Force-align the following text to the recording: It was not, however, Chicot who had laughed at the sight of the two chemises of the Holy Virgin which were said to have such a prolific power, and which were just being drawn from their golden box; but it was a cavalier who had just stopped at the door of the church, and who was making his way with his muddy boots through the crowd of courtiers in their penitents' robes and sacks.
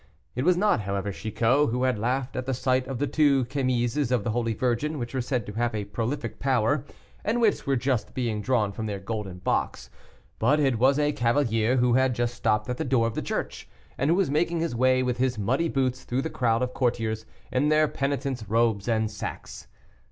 It 0.33 0.43
was 0.45 0.57
not, 0.57 0.79
however, 0.79 1.11
Chicot 1.11 1.69
who 1.69 1.83
had 1.83 1.99
laughed 1.99 2.35
at 2.35 2.47
the 2.47 2.55
sight 2.55 2.87
of 2.87 2.97
the 2.97 3.05
two 3.05 3.45
chemises 3.45 4.11
of 4.11 4.23
the 4.23 4.31
Holy 4.31 4.55
Virgin 4.55 4.97
which 4.97 5.13
were 5.13 5.21
said 5.21 5.45
to 5.45 5.51
have 5.53 5.73
such 5.73 5.79
a 5.81 5.85
prolific 5.85 6.39
power, 6.39 6.83
and 7.23 7.39
which 7.39 7.67
were 7.67 7.75
just 7.75 8.15
being 8.15 8.41
drawn 8.41 8.71
from 8.71 8.87
their 8.87 8.97
golden 8.99 9.37
box; 9.37 9.91
but 10.39 10.59
it 10.59 10.79
was 10.79 10.97
a 10.97 11.11
cavalier 11.11 11.77
who 11.77 11.93
had 11.93 12.15
just 12.15 12.33
stopped 12.33 12.67
at 12.67 12.77
the 12.77 12.83
door 12.83 13.05
of 13.05 13.13
the 13.13 13.21
church, 13.21 13.69
and 13.95 14.09
who 14.09 14.15
was 14.15 14.31
making 14.31 14.59
his 14.59 14.75
way 14.75 15.03
with 15.03 15.17
his 15.19 15.37
muddy 15.37 15.69
boots 15.69 16.03
through 16.03 16.23
the 16.23 16.31
crowd 16.31 16.63
of 16.63 16.73
courtiers 16.73 17.27
in 17.51 17.69
their 17.69 17.87
penitents' 17.87 18.49
robes 18.49 18.87
and 18.87 19.11
sacks. 19.11 19.67